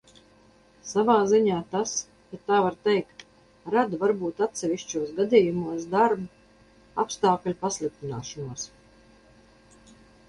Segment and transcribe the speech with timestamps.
[0.91, 1.91] Savā ziņā tas,
[2.31, 3.21] ja tā var teikt,
[3.75, 8.69] rada varbūt atsevišķos gadījumos darba apstākļu pasliktināšanos.